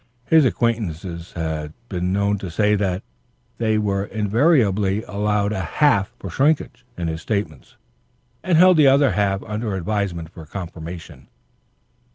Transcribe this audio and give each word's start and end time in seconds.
His 0.25 0.45
acquaintances 0.45 1.33
had 1.33 1.73
been 1.87 2.11
known 2.11 2.39
to 2.39 2.49
say 2.49 2.73
that 2.73 3.03
they 3.59 3.75
invariably 3.75 5.03
allowed 5.03 5.51
a 5.53 5.61
half 5.61 6.11
for 6.17 6.31
shrinkage 6.31 6.83
in 6.97 7.07
his 7.07 7.21
statements, 7.21 7.77
and 8.41 8.57
held 8.57 8.77
the 8.77 8.87
other 8.87 9.11
half 9.11 9.43
under 9.43 9.75
advisement 9.75 10.31
for 10.31 10.47
confirmation. 10.47 11.27